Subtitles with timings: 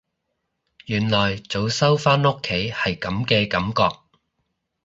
[0.87, 3.97] 原來早收返屋企係噉嘅感覺